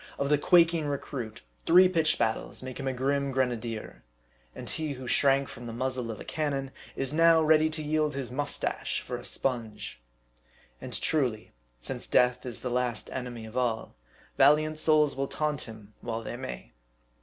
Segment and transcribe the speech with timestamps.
[0.17, 4.03] Of the quaking recruit, three pitched battles make a grim grenadier;
[4.55, 8.15] and he who shrank from the muzzle of a cannon, is now ready to yield
[8.15, 10.01] his mustache for a sponge.
[10.81, 11.51] And truly,
[11.81, 13.95] since death is the last enemy of all,
[14.39, 16.73] valiant souls will taunt him while they may.